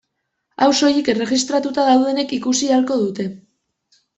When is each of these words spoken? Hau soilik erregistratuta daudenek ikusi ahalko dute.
Hau 0.65 0.69
soilik 0.77 1.11
erregistratuta 1.13 1.85
daudenek 1.91 2.33
ikusi 2.39 2.71
ahalko 2.73 2.99
dute. 3.07 3.29